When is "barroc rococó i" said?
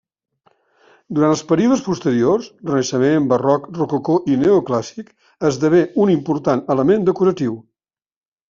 3.33-4.39